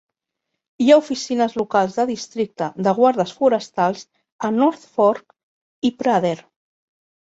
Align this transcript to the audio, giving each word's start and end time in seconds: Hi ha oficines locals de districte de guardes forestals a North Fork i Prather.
Hi 0.83 0.87
ha 0.93 0.95
oficines 1.01 1.53
locals 1.63 1.99
de 1.99 2.07
districte 2.13 2.71
de 2.89 2.95
guardes 3.03 3.37
forestals 3.43 4.05
a 4.45 4.53
North 4.59 4.93
Fork 4.99 5.41
i 5.93 5.97
Prather. 6.05 6.39